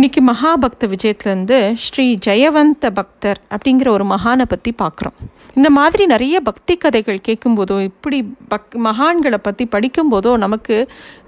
[0.00, 5.16] இன்றைக்கி மகாபக்த விஜயத்துலேருந்து ஸ்ரீ ஜெயவந்த பக்தர் அப்படிங்கிற ஒரு மகானை பற்றி பார்க்குறோம்
[5.54, 8.18] இந்த மாதிரி நிறைய பக்தி கதைகள் கேட்கும்போதோ இப்படி
[8.48, 10.76] பக் மகான்களை பற்றி படிக்கும்போதோ நமக்கு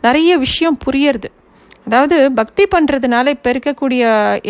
[0.00, 1.29] நிறைய விஷயம் புரியறது.
[1.87, 4.03] அதாவது பக்தி பண்ணுறதுனால இப்போ இருக்கக்கூடிய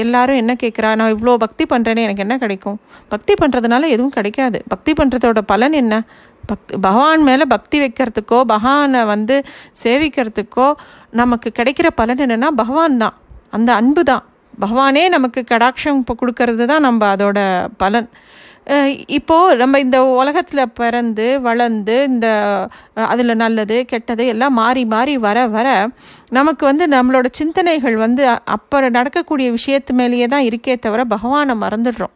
[0.04, 2.78] எல்லாரும் என்ன கேட்குறா நான் இவ்வளோ பக்தி பண்ணுறேன்னு எனக்கு என்ன கிடைக்கும்?
[3.08, 4.60] பக்தி பண்ணுறதுனால எதுவும் கிடைக்காது.
[4.68, 6.02] பக்தி பண்ணுறதோட பலன் என்ன?
[6.46, 9.38] பக்தி பகவான் மேலே பக்தி வைக்கிறதுக்கோ பகவானை வந்து
[9.84, 10.68] சேவிக்கிறதுக்கோ
[11.10, 13.16] நமக்கு கிடைக்கிற பலன் என்னென்னா பகவான் தான்.
[13.52, 14.24] அந்த அன்பு தான்
[14.60, 17.38] பகவானே நமக்கு கடாட்சம் இப்போ கொடுக்கறது தான் நம்ம அதோட
[17.82, 18.08] பலன்.
[19.16, 22.26] இப்போது நம்ம இந்த உலகத்தில் பிறந்து வளர்ந்து இந்த
[23.12, 25.68] அதில் நல்லது கெட்டது எல்லாம் மாறி மாறி வர வர
[26.30, 28.24] நமக்கு வந்து நம்மளோட சிந்தனைகள் வந்து
[28.56, 32.14] அப்போ நடக்கக்கூடிய விஷயத்து மேலேயே தான் இருக்கே தவிர பகவானை மறந்துடுறோம்.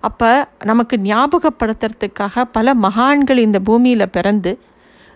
[0.00, 0.30] அப்போ
[0.64, 4.52] நமக்கு ஞாபகப்படுத்துறதுக்காக பல மகான்கள் இந்த பூமியில் பிறந்து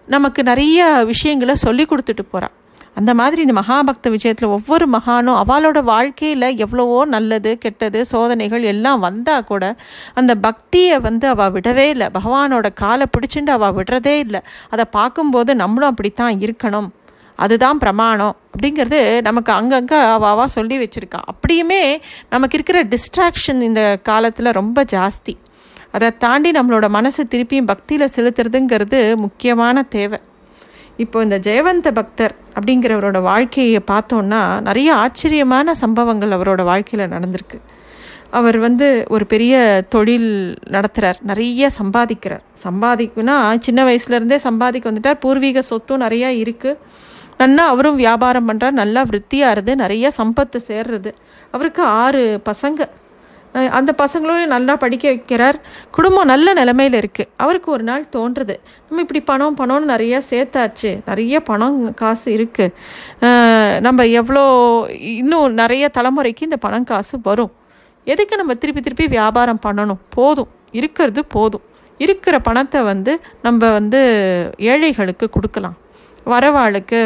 [0.09, 2.55] நமக்கு நிறைய விஷயங்களை சொல்லி கொடுத்துட்டு போகிறான்
[2.95, 9.45] அந்த மாதிரி இந்த மகாபக்த விஜயத்தில் ஒவ்வொரு மகானும் அவளோட வாழ்க்கையில் எவ்வளவோ நல்லது கெட்டது சோதனைகள் எல்லாம் வந்தால்
[9.45, 9.77] கூட
[10.15, 12.09] அந்த பக்தியை வந்து அவள் விடவே இல்லை.
[12.15, 14.41] பகவானோட காலை பிடிச்சிட்டு அவள் விடுறதே இல்லை.
[14.71, 16.89] அதை பார்க்கும்போது நம்மளும் அப்படித்தான் இருக்கணும்.
[17.35, 21.21] அதுதான் பிரமாணம் அப்படிங்கிறது நமக்கு அங்கங்கே அவாவா சொல்லி வச்சுருக்கா.
[21.33, 22.01] அப்படியுமே
[22.31, 25.35] நமக்கு இருக்கிற டிஸ்ட்ராக்ஷன் இந்த காலத்தில் ரொம்ப ஜாஸ்தி.
[25.93, 30.19] அதை தாண்டி நம்மளோட மனசு திருப்பியும் பக்தியில் செலுத்துறதுங்கிறது முக்கியமான தேவை.
[31.05, 37.59] இப்போ இந்த ஜெயவந்த பக்தர் அப்படிங்கிறவரோட வாழ்க்கையை பார்த்தோன்னா நிறைய ஆச்சரியமான சம்பவங்கள் அவரோட வாழ்க்கையில் நடந்திருக்கு.
[38.39, 39.55] அவர் வந்து ஒரு பெரிய
[39.89, 40.31] தொழில்
[40.75, 42.43] நடத்துகிறார் நிறைய சம்பாதிக்கிறார்.
[42.65, 45.21] சம்பாதிக்குன்னா சின்ன வயசுலேருந்தே சம்பாதிக்க வந்துட்டார்.
[45.25, 46.81] பூர்வீக சொத்தும் நிறையா இருக்குது
[47.43, 51.11] நல்லா அவரும் வியாபாரம் பண்ணுறார் நல்லா விருத்தியாக இருந்து நிறைய சம்பத்து சேர்றது.
[51.57, 52.81] அவருக்கு ஆறு பசங்க.
[53.79, 55.57] அந்த பசங்களும் நல்லா படிக்க வைக்கிறார்.
[55.97, 60.91] குடும்பம் நல்ல நிலமையில் இருக்குது அவருக்கு ஒரு நாள் தோன்றுறது நம்ம இப்படி பணம் பணம்னு நிறைய சேர்த்தாச்சு.
[61.09, 64.45] நிறைய பணம் காசு இருக்குது நம்ம எவ்வளோ
[65.21, 67.53] இன்னும் நிறைய தலைமுறைக்கு இந்த பணம் காசு வரும்.
[68.13, 70.03] எதுக்கு நம்ம திருப்பி திருப்பி வியாபாரம் பண்ணணும்?
[70.19, 70.51] போதும்.
[70.79, 71.65] இருக்கிறது போதும்.
[72.07, 73.13] இருக்கிற பணத்தை வந்து
[73.45, 74.01] நம்ம வந்து
[74.73, 75.77] ஏழைகளுக்கு கொடுக்கலாம்.
[76.33, 76.99] வரவாளுக்கு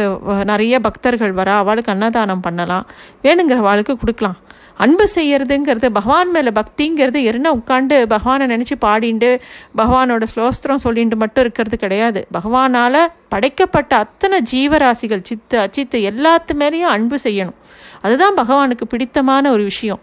[0.50, 2.86] நிறைய பக்தர்கள் வர அவளுக்கு அன்னதானம் பண்ணலாம்.
[3.24, 4.38] வேணுங்கிற வாளுக்கு கொடுக்கலாம்.
[4.76, 9.40] அன்பு செய்யறதுங்கிறது பகவான் மேலே பக்திங்கிறது என்ன உட்காந்து பகவானை நினச்சி பாடிண்டு
[9.76, 12.26] பகவானோட ஸ்லோஸ்திரம் சொல்லிட்டு மட்டும் இருக்கிறது கிடையாது.
[12.32, 17.54] பகவானால் படைக்கப்பட்ட அத்தனை ஜீவராசிகள் சித்து அச்சித்து எல்லாத்து மேலேயும் அன்பு செய்யணும்.
[18.02, 20.00] அதுதான் பகவானுக்கு பிடித்தமான ஒரு விஷயம்.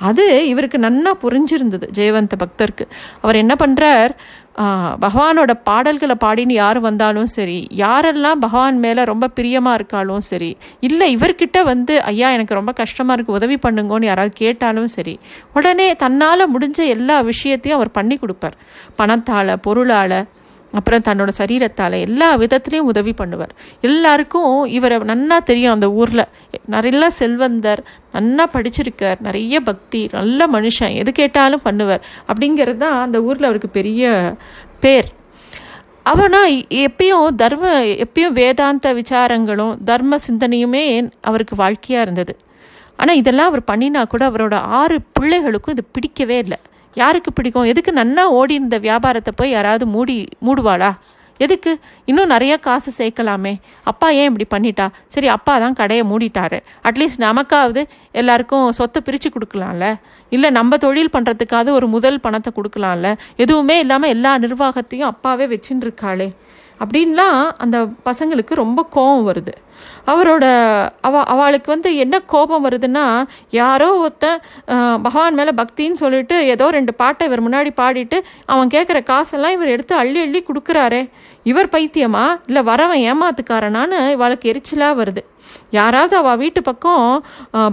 [0.00, 2.86] அது இவருக்கு நன்னா புரிஞ்சிருந்தது ஜெயவந்த பக்தருக்கு.
[3.20, 4.10] அவர் என்ன பண்ணுறார்
[4.58, 11.64] பகவானோட பாடல்களை பாடின்னு யார் வந்தாலும் சரி யாரெல்லாம் பகவான் மேலே ரொம்ப பிரியமாக இருக்காலும் சரி இல்லை இவர்கிட்ட
[11.64, 15.18] வந்து ஐயா எனக்கு ரொம்ப கஷ்டமாக இருக்குது உதவி பண்ணுங்கன்னு யாராவது கேட்டாலும் சரி
[15.54, 18.56] உடனே தன்னால் முடிஞ்ச எல்லா விஷயத்தையும் அவர் பண்ணி கொடுப்பார்.
[18.96, 20.26] பணத்தால் பொருளால்
[20.74, 23.52] அப்புறம் தன்னோட சரீரத்தால் எல்லா விதத்துலேயும் உதவி பண்ணுவார்.
[23.80, 26.24] எல்லாருக்கும் இவரை நன்னா தெரியும் அந்த ஊரில்.
[26.74, 27.82] நிறைய செல்வந்தர்
[28.14, 32.04] நன்னா படிச்சிருக்கார் நிறைய பக்தி நல்ல மனுஷன் எது கேட்டாலும் பண்ணுவார்.
[32.28, 34.12] அப்படிங்கிறது தான் அந்த ஊரில் அவருக்கு பெரிய
[34.84, 35.10] பேர்.
[36.12, 36.40] அவனா
[36.86, 37.66] எப்பயும் தர்ம
[38.04, 40.84] எப்பயும் வேதாந்த விசாரங்களும் தர்ம சிந்தனையுமே
[41.20, 42.34] அவருக்கு வாழ்க்கையாக இருந்தது.
[42.96, 46.58] ஆனால் இதெல்லாம் அவர் பண்ணினா கூட அவரோட ஆறு பிள்ளைகளுக்கும் இது பிடிக்கவே இல்லை.
[46.94, 47.64] யாருக்கு பிடிக்கும்?
[47.64, 50.90] எதுக்கு நன்னா ஓடி இருந்த வியாபாரத்தை போய் யாராவது மூடி மூடுவாளா?
[51.38, 51.78] எதுக்கு?
[52.04, 53.54] இன்னும் நிறைய காசு சேர்க்கலாமே.
[53.82, 54.88] அப்பா ஏன் இப்படி பண்ணிட்டா?
[55.06, 56.60] சரி அப்பா தான் கடையை மூடிட்டாரு.
[56.84, 57.82] அட்லீஸ்ட் நமக்காவது
[58.12, 59.94] எல்லாருக்கும் சொத்தை பிரித்து கொடுக்கலாம்ல.
[60.28, 63.14] இல்லை நம்ம தொழில் பண்ணுறதுக்காவது ஒரு முதல் பணத்தை கொடுக்கலாம்ல.
[63.36, 66.32] எதுவுமே இல்லாமல் எல்லா நிர்வாகத்தையும் அப்பாவே வச்சுன்னு இருக்காளே.
[66.82, 67.78] அப்படின்லாம் அந்த
[68.08, 69.54] பசங்களுக்கு ரொம்ப கோபம் வருது.
[70.12, 70.44] அவரோட
[71.00, 73.04] அவ அவளுக்கு வந்து என்ன கோபம் வருதுன்னா
[73.60, 74.26] யாரோ ஒருத்த
[75.06, 78.18] பகவான் மேலே பக்தின்னு சொல்லிட்டு ஏதோ ரெண்டு பாட்டை இவர் முன்னாடி பாடிட்டு
[78.52, 81.02] அவன் கேட்குற காசெல்லாம் இவர் எடுத்து அள்ளி அள்ளி கொடுக்குறாரே.
[81.50, 82.24] இவர் பைத்தியமா?
[82.46, 85.22] இல்லை வரவன் ஏமாத்துக்காரனான்னு இவளுக்கு எரிச்சலாக வருது.
[85.78, 87.06] யாராவது அவள் வீட்டு பக்கம்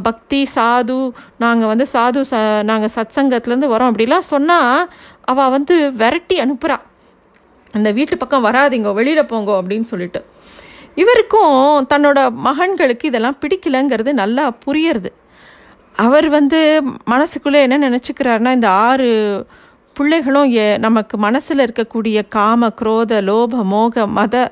[0.07, 0.99] பக்தி சாது
[1.43, 2.35] நாங்கள் வந்து சாது ச
[2.69, 4.87] நாங்கள் சத் சங்கத்துலேருந்து வரோம் அப்படிலாம் சொன்னால்
[5.31, 6.85] அவள் வந்து விரட்டி அனுப்புகிறாள்
[7.71, 10.25] அந்த வீட்டு பக்கம் வராதிங்க வெளியில் போங்க அப்படின்னு சொல்லிட்டு.
[10.95, 15.11] இவருக்கும் தன்னோட மகன்களுக்கு இதெல்லாம் பிடிக்கலங்கிறது நல்லா புரியறது.
[15.95, 16.81] அவர் வந்து
[17.11, 19.09] மனசுக்குள்ளே என்ன நினச்சிக்கிறாருன்னா இந்த ஆறு
[19.95, 24.51] பிள்ளைகளும் நமக்கு மனசில் இருக்கக்கூடிய காம குரோத லோப மோக மத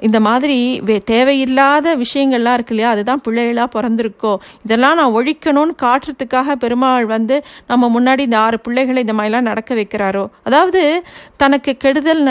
[0.00, 2.90] இந்த மாதிரி வே தேவையில்லாத விஷயங்கள்லாம் இருக்கு இல்லையா?
[2.90, 4.36] அதுதான் பிள்ளைகளாக பிறந்திருக்கோ.
[4.64, 10.24] இதெல்லாம் நான் ஒழிக்கணும்னு காட்டுறதுக்காக பெருமாள் வந்து நம்ம முன்னாடி இந்த ஆறு பிள்ளைகளை இந்த மாதிரிலாம் நடக்க வைக்கிறாரோ?
[10.44, 11.02] அதாவது
[11.36, 12.22] தனக்கு கெடுதல்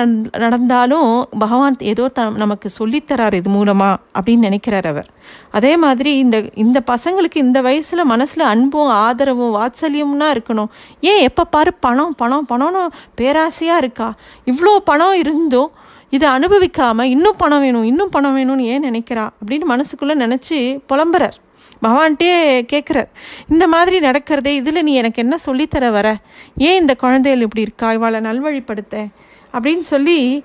[0.46, 5.10] நடந்தாலும் பகவான் ஏதோ த நமக்கு சொல்லித்தரார் இது மூலமாக அப்படின்னு நினைக்கிறார் அவர்.
[5.52, 10.70] அதே மாதிரி இந்த இந்த பசங்களுக்கு இந்த வயசில் மனசில் அன்பும் ஆதரவும் வாத்சல்யம்னா இருக்கணும்.
[11.00, 12.84] ஏன் எப்போ பாரு பணம் பணம் பணம்னு
[13.22, 14.14] பேராசையாக இருக்கா?
[14.46, 15.72] இவ்வளோ பணம் இருந்தும்
[16.16, 19.30] இதை அனுபவிக்காமல் இன்னும் பணம் வேணும் இன்னும் பணம் வேணும்னு ஏன் நினைக்கிறா?
[19.42, 21.38] அப்படின்னு மனசுக்குள்ளே நினச்சி புலம்புறார்.
[21.82, 22.34] பகவான்கிட்டே
[22.74, 23.08] கேட்குறார்
[23.50, 26.18] இந்த மாதிரி நடக்கிறதே இதில் நீ எனக்கு என்ன சொல்லித்தர வர?
[26.58, 27.92] ஏன் இந்த குழந்தைகள் இப்படி இருக்கா?
[27.94, 29.08] இவாளை நல்வழிப்படுத்த?
[29.54, 30.44] அப்படின்னு சொல்லி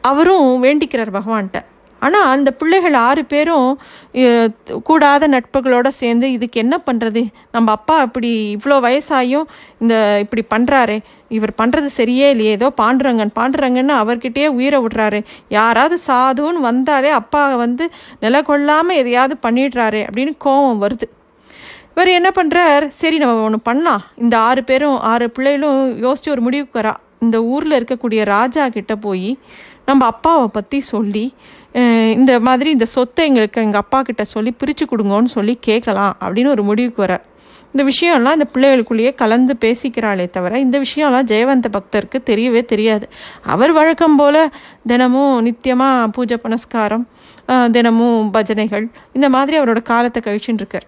[0.00, 1.60] அவரும் வேண்டிக்கிறார் பகவான்கிட்ட
[2.06, 3.68] ஆனால் அந்த பிள்ளைகள் ஆறு பேரும்
[4.88, 7.22] கூடாத நட்புகளோடு சேர்ந்து இதுக்கு என்ன பண்ணுறது
[7.54, 9.46] நம்ம அப்பா இப்படி இவ்வளோ வயசாயும்
[9.82, 9.94] இந்த
[10.24, 10.96] இப்படி பண்ணுறாரு
[11.36, 12.52] இவர் பண்ணுறது சரியே இல்லையே.
[12.58, 15.20] ஏதோ பாண்டுரங்கன் பாண்டுறங்கன்னு அவர்கிட்டயே உயிரை விடுறாரு.
[15.56, 17.84] யாராவது சாதுன்னு வந்தாலே அப்பா வந்து
[18.24, 21.08] நில கொள்ளாமல் எதையாவது பண்ணிடுறாரு அப்படின்னு கோபம் வருது.
[21.94, 24.04] இவர் என்ன பண்ணுறார் சரி நம்ம ஒன்று பண்ணலாம்.
[24.24, 26.94] இந்த ஆறு பேரும் ஆறு பிள்ளைகளும் யோசிச்சு ஒரு முடிவுக்கு வரா.
[27.24, 29.30] இந்த ஊரில் இருக்கக்கூடிய ராஜா கிட்ட போய்
[29.88, 31.26] நம்ம அப்பாவை பற்றி சொல்லி
[32.16, 36.64] இந்த மாதிரி இந்த சொத்தை எங்களுக்கு எங்கள் அப்பா கிட்ட சொல்லி பிரித்து கொடுங்கன்னு சொல்லி கேட்கலாம் அப்படின்னு ஒரு
[36.70, 37.14] முடிவுக்கு வர.
[37.74, 43.06] இந்த விஷயம்லாம் இந்த பிள்ளைகளுக்குள்ளேயே கலந்து பேசிக்கிறாளே தவிர இந்த விஷயம்லாம் ஜெயவந்த பக்தருக்கு தெரியவே தெரியாது.
[43.54, 44.42] அவர் வழக்கம் போல்
[44.90, 47.06] தினமும் நித்தியமாக பூஜை புனஸ்காரம்
[47.76, 50.86] தினமும் பஜனைகள் இந்த மாதிரி அவரோட காலத்தை கழிச்சுட்டு இருக்கார்.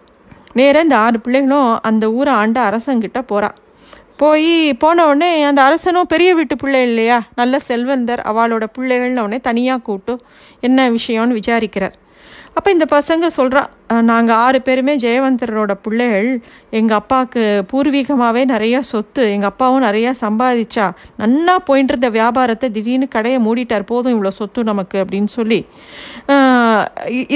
[0.59, 3.57] நேராக இந்த ஆறு பிள்ளைகளும் அந்த ஊரை ஆண்ட அரசங்கிட்ட போகிறாள்
[4.17, 7.23] போய் போன உடனே அந்த அரசனும் பெரிய வீட்டு பிள்ளை இல்லையா?
[7.35, 10.19] நல்ல செல்வந்தர் அவளோட பிள்ளைகள்னு உடனே தனியாக கூட்டு
[10.61, 11.95] என்ன விஷயம்னு விசாரிக்கிறார்.
[12.57, 13.63] அப்போ இந்த பசங்க சொல்கிறா
[14.11, 16.29] நாங்கள் ஆறு பேருமே ஜெயவந்தரோட பிள்ளைகள்.
[16.79, 20.87] எங்கள் அப்பாவுக்கு பூர்வீகமாகவே நிறையா சொத்து எங்கள் அப்பாவும் நிறையா சம்பாதிச்சா
[21.21, 25.61] நன்னா போயிட்டு இருந்த வியாபாரத்தை திடீர்னு கடையை மூடிட்டார் போதும் இவ்வளோ சொத்து நமக்கு அப்படின்னு சொல்லி.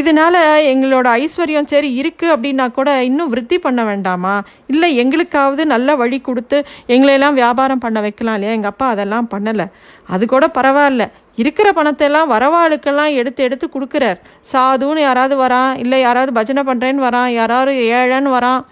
[0.00, 0.41] இதனால்
[0.73, 4.35] எங்களோட ஐஸ்வர்யம் சரி இருக்குது அப்படின்னா கூட இன்னும் விருத்தி பண்ண வேண்டாமா?
[4.73, 6.61] இல்லை எங்களுக்காவது நல்ல வழி கொடுத்து
[6.94, 8.56] எங்களையெல்லாம் வியாபாரம் பண்ண வைக்கலாம் இல்லையா?
[8.59, 9.69] எங்கள் அப்பா அதெல்லாம் பண்ணலை.
[10.14, 11.05] அது கூட பரவாயில்ல.
[11.43, 14.19] இருக்கிற பணத்தெல்லாம் வரவாளுக்கெல்லாம் எடுத்து எடுத்து கொடுக்குறார்.
[14.52, 18.62] சாதுன்னு யாராவது வரான் இல்லை யாராவது பஜனை பண்ணுறேன்னு வரான் யாராவது ஏழைன்னு வரான்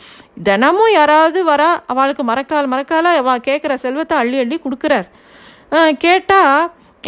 [0.49, 1.69] தினமும் யாராவது வரா?
[1.93, 5.07] அவளுக்கு மறக்கால் மறக்கால அவள் கேட்குற செல்வத்தை அள்ளி அள்ளி கொடுக்குறார்.
[6.05, 6.59] கேட்டால்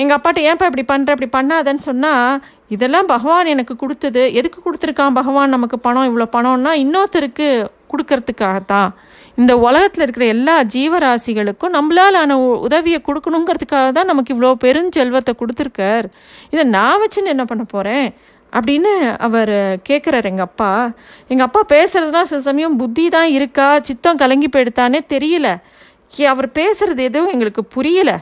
[0.02, 2.40] எங்கள் அப்பாட்ட ஏன்ப்பா இப்படி பண்ணுற இப்படி பண்ணாதன்னு சொன்னால்
[2.75, 4.22] இதெல்லாம் பகவான் எனக்கு கொடுத்தது.
[4.38, 6.08] எதுக்கு கொடுத்துருக்கான் பகவான் நமக்கு பணம்?
[6.10, 7.49] இவ்வளோ பணம்னா இன்னொருத்தருக்கு
[7.90, 8.88] கொடுக்கறதுக்காகத்தான்.
[9.37, 16.05] இந்த உலகத்தில் இருக்கிற எல்லா ஜீவராசிகளுக்கும் நம்மளால் ஆன உ- உதவியை கொடுக்கணுங்கிறதுக்காக தான் நமக்கு இவ்வளோ பெருஞ்செல்வத்தை கொடுத்துருக்கார்.
[16.50, 18.14] இதை நான் வச்சுன்னு என்ன பண்ண போகிறேன்
[18.52, 19.49] அப்படின்னு அவர்
[19.88, 20.90] கேட்குறாரு எங்கள் அப்பா.
[21.29, 23.79] எங்கள் அப்பா பேசுறதுலாம் சில சமயம் புத்தி தான் இருக்கா?
[23.82, 25.56] சித்தம் கலங்கி போயிடுத்தானே தெரியல.
[26.17, 28.20] கே- அவர் பேசுகிறது எதுவும் எங்களுக்கு புரியல.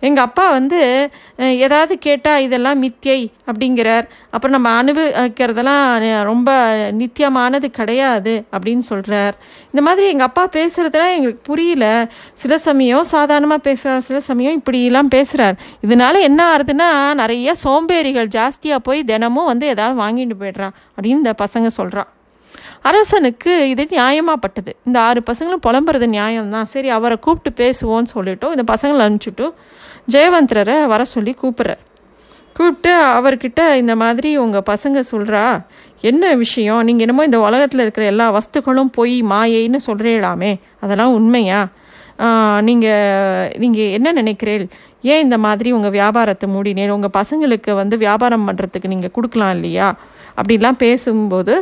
[0.00, 4.06] எங்கள் அப்பா வந்து ஏதாவது கேட்டால் இதெல்லாம் மித்தியை அப்படிங்கிறார்.
[4.30, 6.50] அப்புறம் நம்ம அனுபவிக்கிறதெல்லாம் ரொம்ப
[6.90, 9.34] நித்தியமானது கிடையாது அப்படின்னு சொல்கிறார்
[9.70, 12.08] இந்த மாதிரி எங்கள் அப்பா பேசுகிறதுலாம் எங்களுக்கு புரியல.
[12.34, 19.04] சில சமயம் சாதாரணமாக பேசுகிறார் சில சமயம் இப்படிலாம் பேசுகிறார் இதனால என்ன ஆகுதுன்னா நிறைய சோம்பேறிகள் ஜாஸ்தியாக போய்
[19.04, 22.04] தினமும் வந்து ஏதாவது வாங்கிட்டு போயிடுறான் அப்படின்னு இந்த பசங்க சொல்கிறா
[22.88, 26.68] அரசனுக்கு இது நியாயமாகப்பட்டது இந்த ஆறு பசங்களும் புலம்புறது நியாயம்தான்.
[26.74, 29.54] சரி அவரை கூப்பிட்டு பேசுவோன்னு சொல்லிட்டோம் இந்த பசங்களை அனுப்பிச்சுட்டும்
[30.14, 31.82] ஜெயவந்தரரை வர சொல்லி கூப்பிட்றார்.
[32.56, 35.42] கூப்பிட்டு அவர்கிட்ட இந்த மாதிரி உங்கள் பசங்க சொல்கிறா
[36.10, 36.82] என்ன விஷயம்?
[36.88, 40.52] நீங்கள் என்னமோ இந்த உலகத்தில் இருக்கிற எல்லா வஸ்துக்களும் பொய் மாயைன்னு சொல்கிறீங்களாமே
[40.84, 41.60] அதெல்லாம் உண்மையா?
[42.68, 44.64] நீங்கள் நீங்கள் என்ன நினைக்கிறீள்
[45.12, 49.88] ஏன் இந்த மாதிரி உங்கள் வியாபாரத்தை மூடினேன் உங்கள் பசங்களுக்கு வந்து வியாபாரம் பண்ணுறதுக்கு நீங்கள் கொடுக்கலாம் இல்லையா?
[50.40, 51.54] அப்படிலாம் பேசும்போது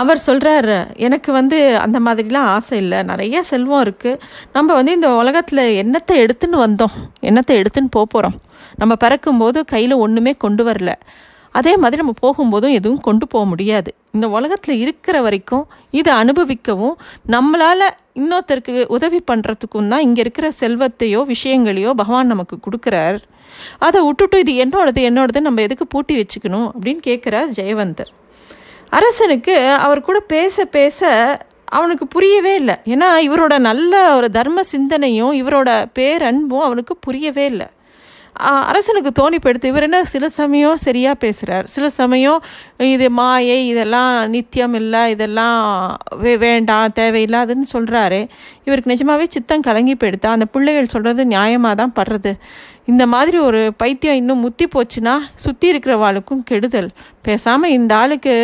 [0.00, 0.74] அவர் சொல்கிறார்
[1.06, 2.98] எனக்கு வந்து அந்த மாதிரிலாம் ஆசை இல்லை.
[3.10, 4.20] நிறைய செல்வம் இருக்குது
[4.54, 6.94] நம்ம வந்து இந்த உலகத்தில் என்னத்தை எடுத்துன்னு வந்தோம்?
[7.28, 8.38] என்னத்தை எடுத்துன்னு போக போகிறோம்
[8.80, 10.92] நம்ம பிறக்கும்போது கையில் ஒன்றுமே கொண்டு வரல.
[11.58, 13.90] அதே மாதிரி நம்ம போகும்போதும் எதுவும் கொண்டு போக முடியாது.
[14.16, 15.64] இந்த உலகத்தில் இருக்கிற வரைக்கும்
[16.00, 16.94] இதை அனுபவிக்கவும்
[17.34, 17.86] நம்மளால்
[18.20, 23.20] இன்னொருத்தருக்கு உதவி பண்ணுறதுக்கும் தான் இங்கே இருக்கிற செல்வத்தையோ விஷயங்களையோ பகவான் நமக்கு கொடுக்குறார்.
[23.86, 28.12] அதை விட்டுட்டு இது என்னோடது என்னோடது நம்ம எதுக்கு பூட்டி வச்சுக்கணும் அப்படின்னு கேட்குறார் ஜெயவந்தர்.
[28.98, 29.56] அரசனுக்கு
[29.86, 31.00] அவர் கூட பேச பேச
[31.78, 32.74] அவனுக்கு புரியவே இல்லை.
[32.94, 37.68] ஏன்னா இவரோட நல்ல ஒரு தர்ம சிந்தனையும் இவரோட பேரன்பும் அவனுக்கு புரியவே இல்லை.
[38.70, 42.38] அரசனுக்கு தோணி போயிடுத்து இவர் என்ன சில சமயம் சரியாக பேசுகிறார் சில சமயம்
[42.92, 45.58] இது மாயை இதெல்லாம் நித்தியம் இல்லை இதெல்லாம்
[46.22, 48.20] வே வேண்டாம் தேவையில்லாதுன்னு சொல்கிறாரு
[48.66, 52.32] இவருக்கு நிஜமாவே சித்தம் கலங்கி போயிடுத்தா அந்த பிள்ளைகள் சொல்கிறது நியாயமாக தான் படுறது.
[52.90, 55.12] இந்த மாதிரி ஒரு பைத்தியம் இன்னும் முத்தி போச்சுன்னா
[55.42, 56.88] சுற்றி இருக்கிறவாளுக்கும் கெடுதல்.
[57.26, 58.34] பேசாமல் இந்த ஆளுக்கு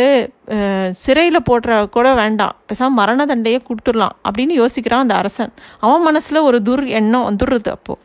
[1.05, 2.55] சிறையில் போடுற கூட வேண்டாம்.
[2.69, 5.53] பேசாமல் மரண தண்டையை கொடுத்துடலாம் அப்படின்னு யோசிக்கிறான் அந்த அரசன்.
[5.85, 8.03] அவன் மனசில் ஒரு துர் எண்ணம் வந்துடுறது அப்போது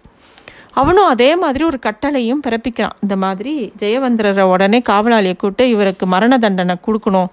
[0.82, 2.98] அவனும் அதே மாதிரி ஒரு கட்டளையும் பிறப்பிக்கிறான்.
[3.06, 7.30] இந்த மாதிரி ஜெயவந்திரரை உடனே காவலாளியை கூப்பிட்டு இவருக்கு மரண தண்டனை கொடுக்கணும்.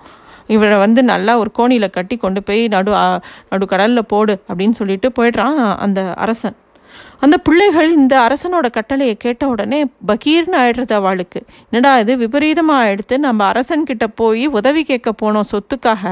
[0.56, 5.08] இவரை வந்து நல்லா ஒரு கோணியில் கட்டி கொண்டு போய் நடு நடுக்கடலில் நடு கடலில் போடு அப்படின்னு சொல்லிட்டு
[5.18, 6.56] போயிடுறான் அந்த அரசன்.
[7.24, 11.40] அந்த பிள்ளைகள் இந்த அரசனோட கட்டளையை கேட்ட உடனே பகீர்னு ஆயிடுறது அவளுக்கு.
[11.70, 16.04] என்னடா இது விபரீதமாக ஆயிடுத்து நம்ம அரசன்கிட்ட போய் உதவி கேட்க போனோம் சொத்துக்காக.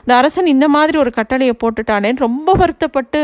[0.00, 3.20] இந்த அரசன் இந்த மாதிரி ஒரு கட்டளையை போட்டுட்டானேன்னு ரொம்ப வருத்தப்பட்டு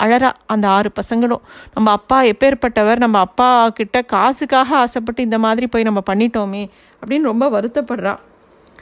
[0.00, 1.44] அழறா அந்த ஆறு பசங்களும்.
[1.74, 6.64] நம்ம அப்பா எப்பேற்பட்டவர் நம்ம அப்பா கிட்ட காசுக்காக ஆசைப்பட்டு இந்த மாதிரி போய் நம்ம பண்ணிட்டோமே
[7.00, 8.16] அப்படின்னு ரொம்ப வருத்தப்படுறா.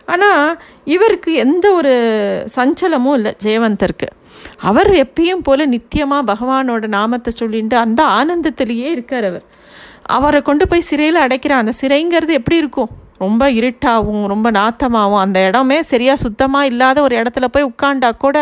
[0.05, 1.93] ஆனால் இவருக்கு எந்த ஒரு
[2.57, 4.09] சஞ்சலமும் இல்லை ஜெயவந்தருக்கு.
[4.57, 9.45] அவர் எப்பயும் போல நித்தியமாக பகவானோட நாமத்தை சொல்லிட்டு அந்த ஆனந்தத்திலேயே இருக்கார் அவர்.
[10.03, 12.91] அவரை கொண்டு போய் சிறையில் அடைக்கிறான் அந்த சிறைங்கிறது எப்படி இருக்கும்?
[13.19, 18.39] ரொம்ப இருட்டாகவும் ரொம்ப நாத்தமாகவும் அந்த இடமே சரியாக சுத்தமாக இல்லாத ஒரு இடத்துல போய் உட்காண்டா கூட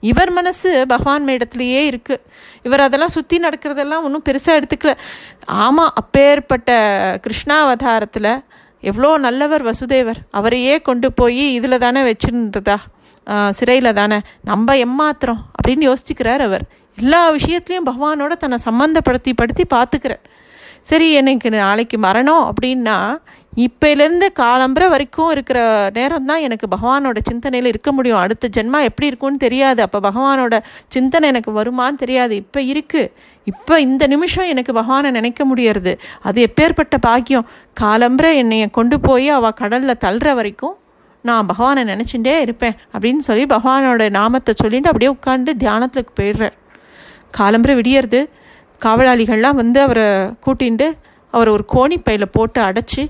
[0.00, 2.22] இவர் மனசு பகவான் இடத்துலையே இருக்குது
[2.62, 4.94] இவர் அதெல்லாம் சுற்றி நடக்கிறதெல்லாம் ஒன்றும் பெருசாக எடுத்துக்கல.
[5.46, 6.70] ஆமாம் அப்பேற்பட்ட
[7.26, 8.32] கிருஷ்ணாவதாரத்தில்
[8.80, 10.20] எவ்வளோ நல்லவர் வசுதேவர்.
[10.30, 12.76] அவரையே கொண்டு போய் இதில் தானே வச்சுருந்ததா?
[13.50, 14.20] சிறையில் தானே?
[14.42, 15.40] நம்ம எம்மாத்திரம்?
[15.56, 16.62] அப்படின்னு யோசிச்சுக்கிறார் அவர்.
[16.98, 20.22] எல்லா விஷயத்துலையும் பகவானோட தன்னை சம்மந்தப்படுத்தி படுத்தி பார்த்துக்கிறார்.
[20.80, 23.18] சரி எனக்கு நாளைக்கு மரணம் அப்படின்னா
[23.58, 28.18] இப்போலேருந்து காலம்புற வரைக்கும் இருக்கிற நேரம் தான் எனக்கு பகவானோட சிந்தனையில் இருக்க முடியும்.
[28.18, 29.82] அடுத்த ஜென்மா எப்படி இருக்கும்னு தெரியாது.
[29.82, 30.54] அப்போ பகவானோட
[30.88, 32.34] சிந்தனை எனக்கு வருமான்னு தெரியாது.
[32.36, 33.10] இப்போ இருக்குது
[33.44, 35.98] இப்போ இந்த நிமிஷம் எனக்கு பகவானை நினைக்க முடியறது.
[36.22, 37.48] அது எப்பேற்பட்ட பாக்கியம்?
[37.80, 40.76] காலம்புற என்னைய கொண்டு போய் அவள் கடலில் தள்ளுற வரைக்கும்
[41.24, 46.56] நான் பகவானை நினச்சிட்டே இருப்பேன் அப்படின்னு சொல்லி பகவானோட நாமத்தை சொல்லிட்டு அப்படியே உட்காந்து தியானத்துக்கு போயிடுறார்
[47.38, 48.20] காலம்புற விடியறது
[48.82, 50.06] காவலாளிகள்லாம் வந்து அவரை
[50.46, 50.86] கூட்டிகிட்டு
[51.34, 53.02] அவரை ஒரு கோணிப்பையில் போட்டு அடைச்சி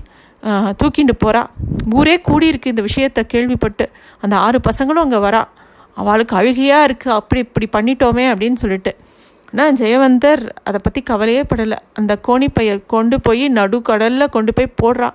[0.79, 1.41] தூக்கிட்டு போகிறா
[1.95, 3.85] ஊரே கூடியிருக்கு இந்த விஷயத்தை கேள்விப்பட்டு.
[4.21, 5.41] அந்த ஆறு பசங்களும் அங்கே வரா.
[5.93, 8.91] அவளுக்கு அழுகையாக இருக்குது அப்படி இப்படி பண்ணிட்டோமே அப்படின்னு சொல்லிட்டு.
[9.51, 11.77] ஆனால் ஜெயவந்தர் அதை பற்றி கவலையே படலை.
[11.93, 15.09] அந்த கோணிப்பையை கொண்டு போய் நடுக்கடலில் கொண்டு போய் போடுறா.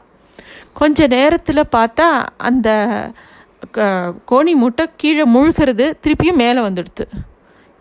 [0.80, 2.08] கொஞ்ச நேரத்தில் பார்த்தா
[2.48, 2.68] அந்த
[4.30, 7.04] கோணி மூட்டை கீழே முழுகிறது திருப்பியும் மேலே வந்துடுது.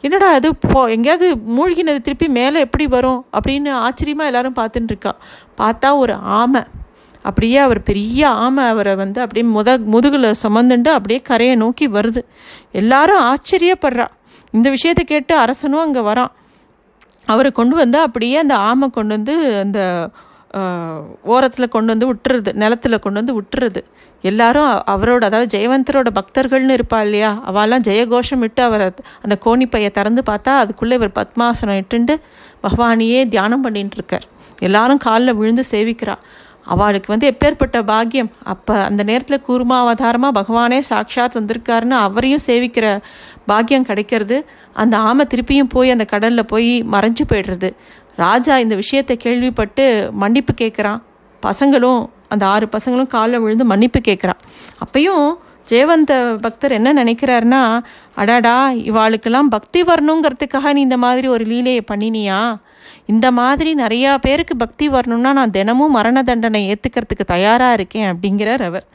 [0.04, 0.50] என்னடா அது?
[0.56, 3.20] போ எங்கேயாவது மூழ்கினது திருப்பி மேலே எப்படி வரும்?
[3.38, 5.14] அப்படின்னு ஆச்சரியமாக எல்லாரும் பார்த்துட்டு இருக்கா
[5.62, 6.64] பார்த்தா ஒரு ஆமை.
[7.30, 12.22] அப்படியே அவர் பெரிய ஆமை அவரை வந்து அப்படியே முத முதுகில் சுமந்துண்டு அப்படியே கரையை நோக்கி வருது.
[12.82, 14.08] எல்லாரும் ஆச்சரியப்படுறா.
[14.54, 16.34] இந்த விஷயத்தை கேட்டு அரசனும் அங்கே வரான்.
[17.28, 19.80] அவரை கொண்டு வந்து அப்படியே அந்த ஆமை கொண்டு வந்து அந்த
[21.24, 23.82] ஓரத்தில் கொண்டு வந்து விட்டுறது நிலத்தில் கொண்டு வந்து விட்டுறது.
[24.22, 27.32] எல்லாரும் அவரோட அதாவது ஜெயவந்தரோட பக்தர்கள்னு இருப்பா இல்லையா?
[27.52, 28.88] அவெல்லாம் ஜெயகோஷம் விட்டு அவரை
[29.22, 32.16] அந்த கோணிப்பையை திறந்து பார்த்தா அதுக்குள்ளே இவர் பத்மாசனம் இட்டுண்டு
[32.64, 34.28] பகவானியே தியானம் பண்ணிட்டு இருக்கார்.
[34.60, 36.16] எல்லாரும் காலில் விழுந்து சேவிக்கிறா.
[36.74, 38.30] அவளுக்கு வந்து எப்பேற்பட்ட பாக்கியம்?
[38.44, 43.00] அப்போ அந்த நேரத்தில் கூர்மாவதாரமாக பகவானே சாட்சாத் வந்திருக்காருன்னு அவரையும் சேவிக்கிற
[43.46, 44.38] பாக்கியம் கிடைக்கிறது.
[44.74, 47.70] அந்த ஆமை திருப்பியும் போய் அந்த கடலில் போய் மறைஞ்சு போயிடுறது.
[48.16, 51.02] ராஜா இந்த விஷயத்தை கேள்விப்பட்டு மன்னிப்பு கேட்குறான்.
[51.44, 54.40] பசங்களும் அந்த ஆறு பசங்களும் காலில் விழுந்து மன்னிப்பு கேட்குறான்.
[54.86, 55.34] அப்பையும்
[55.70, 57.80] ஜெயவந்த பக்தர் என்ன நினைக்கிறாருன்னா
[58.16, 62.58] அடாடா இவாளுக்கெல்லாம் பக்தி வரணுங்கிறதுக்காக நீ இந்த மாதிரி ஒரு லீலையை பண்ணினியா?
[63.06, 68.86] இந்த மாதிரி நிறையா பேருக்கு பக்தி வரணும்னா நான் தினமும் மரண தண்டனை ஏற்றுக்கிறதுக்கு தயாராக இருக்கேன் அப்படிங்கிறார் அவர்.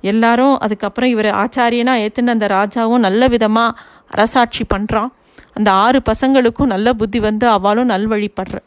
[0.00, 3.78] எல்லாரும் அதுக்கப்புறம் இவர் ஆச்சாரியனா ஏற்றுன அந்த ராஜாவும் நல்ல விதமாக
[4.10, 5.10] அரசாட்சி பண்ணுறான்
[5.54, 8.58] அந்த ஆறு பசங்களுக்கும் நல்ல புத்தி வந்து அவளும் நல்வழிப்படுற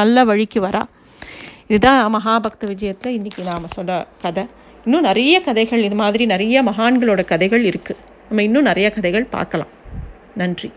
[0.00, 0.82] நல்ல வழிக்கு வரா.
[1.66, 4.44] இதுதான் மகாபக்த விஜயத்தில் இன்றைக்கி நாம் சொல்ல கதை.
[4.84, 9.72] இன்னும் நிறைய கதைகள் இது மாதிரி நிறைய மகான்களோட கதைகள் இருக்குது நம்ம இன்னும் நிறைய கதைகள் பார்க்கலாம்.
[10.34, 10.70] நன்றி.